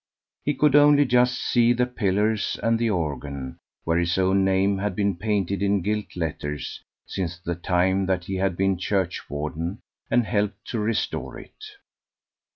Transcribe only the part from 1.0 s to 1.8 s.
just see